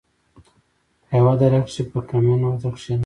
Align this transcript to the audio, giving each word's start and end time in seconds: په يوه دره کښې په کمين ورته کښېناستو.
په 1.05 1.13
يوه 1.19 1.33
دره 1.39 1.59
کښې 1.65 1.83
په 1.91 1.99
کمين 2.09 2.39
ورته 2.43 2.67
کښېناستو. 2.75 2.99